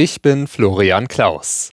[0.00, 1.70] Ich bin Florian Klaus.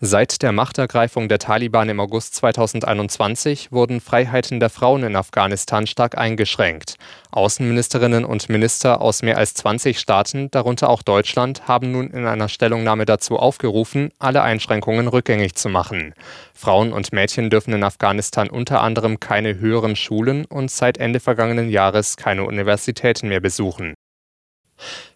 [0.00, 6.16] Seit der Machtergreifung der Taliban im August 2021 wurden Freiheiten der Frauen in Afghanistan stark
[6.16, 6.94] eingeschränkt.
[7.32, 12.48] Außenministerinnen und Minister aus mehr als 20 Staaten, darunter auch Deutschland, haben nun in einer
[12.48, 16.14] Stellungnahme dazu aufgerufen, alle Einschränkungen rückgängig zu machen.
[16.54, 21.68] Frauen und Mädchen dürfen in Afghanistan unter anderem keine höheren Schulen und seit Ende vergangenen
[21.68, 23.92] Jahres keine Universitäten mehr besuchen.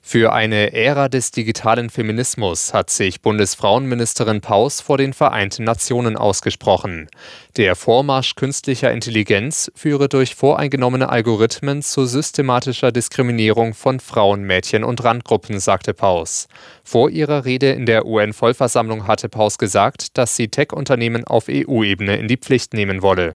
[0.04, 7.08] Für eine Ära des digitalen Feminismus hat sich Bundesfrauenministerin Paus vor den Vereinten Nationen ausgesprochen.
[7.56, 15.04] Der Vormarsch künstlicher Intelligenz führe durch voreingenommene Algorithmen zu systematischer Diskriminierung von Frauen, Mädchen und
[15.04, 16.48] Randgruppen, sagte Paus.
[16.82, 22.26] Vor ihrer Rede in der UN-Vollversammlung hatte Paus gesagt, dass sie Tech-Unternehmen auf EU-Ebene in
[22.26, 23.32] die Pflicht nehmen wolle.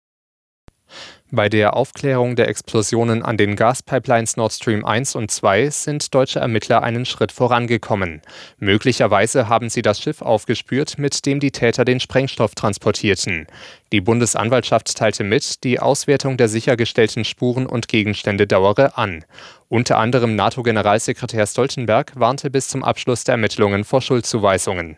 [1.29, 6.39] Bei der Aufklärung der Explosionen an den Gaspipelines Nord Stream 1 und 2 sind deutsche
[6.39, 8.21] Ermittler einen Schritt vorangekommen.
[8.59, 13.45] Möglicherweise haben sie das Schiff aufgespürt, mit dem die Täter den Sprengstoff transportierten.
[13.91, 19.25] Die Bundesanwaltschaft teilte mit, die Auswertung der sichergestellten Spuren und Gegenstände dauere an.
[19.67, 24.95] Unter anderem NATO-Generalsekretär Stoltenberg warnte bis zum Abschluss der Ermittlungen vor Schuldzuweisungen.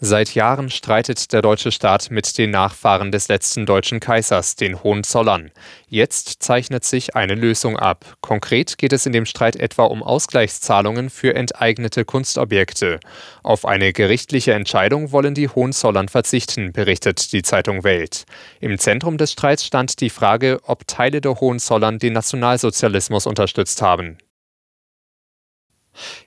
[0.00, 5.52] Seit Jahren streitet der deutsche Staat mit den Nachfahren des letzten deutschen Kaisers, den Hohenzollern.
[5.88, 8.04] Jetzt zeichnet sich eine Lösung ab.
[8.20, 12.98] Konkret geht es in dem Streit etwa um Ausgleichszahlungen für enteignete Kunstobjekte.
[13.44, 18.24] Auf eine gerichtliche Entscheidung wollen die Hohenzollern verzichten, berichtet die Zeitung Welt.
[18.60, 24.18] Im Zentrum des Streits stand die Frage, ob Teile der Hohenzollern den Nationalsozialismus unterstützt haben.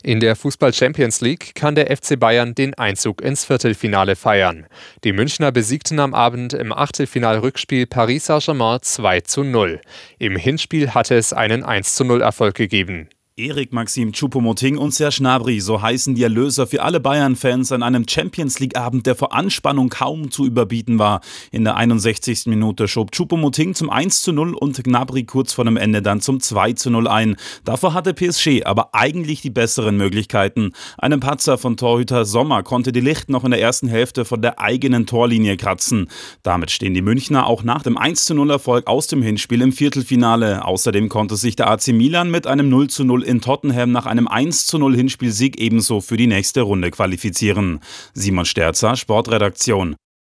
[0.03, 4.67] In der Fußball Champions League kann der FC Bayern den Einzug ins Viertelfinale feiern.
[5.03, 9.81] Die Münchner besiegten am Abend im Achtelfinal-Rückspiel Paris Saint-Germain 2 zu 0.
[10.19, 13.09] Im Hinspiel hatte es einen 1 zu 0 Erfolg gegeben.
[13.39, 18.07] Erik Maxim Choupo-Moting und Serge Gnabry, so heißen die Erlöser für alle Bayern-Fans an einem
[18.09, 21.21] Champions League-Abend, der vor Anspannung kaum zu überbieten war.
[21.51, 22.47] In der 61.
[22.47, 26.39] Minute schob Choupo-Moting zum 1 zu 0 und Gnabry kurz vor dem Ende dann zum
[26.39, 27.35] 2 zu 0 ein.
[27.63, 30.71] Davor hatte PSG aber eigentlich die besseren Möglichkeiten.
[30.97, 34.59] Einem Patzer von Torhüter Sommer konnte die Licht noch in der ersten Hälfte von der
[34.59, 36.09] eigenen Torlinie kratzen.
[36.41, 39.73] Damit stehen die Münchner auch nach dem 1 zu 0 Erfolg aus dem Hinspiel im
[39.73, 40.65] Viertelfinale.
[40.65, 44.27] Außerdem konnte sich der AC Milan mit einem 0 zu 0 in Tottenham nach einem
[44.27, 47.81] 1 zu 0 Hinspielsieg ebenso für die nächste Runde qualifizieren.
[48.13, 49.95] Simon Sterzer, Sportredaktion.